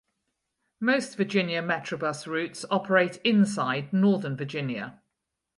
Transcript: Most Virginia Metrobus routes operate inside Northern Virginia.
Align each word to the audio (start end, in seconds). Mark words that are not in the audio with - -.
Most 0.79 1.15
Virginia 1.15 1.61
Metrobus 1.61 2.25
routes 2.25 2.65
operate 2.71 3.17
inside 3.23 3.93
Northern 3.93 4.35
Virginia. 4.35 4.99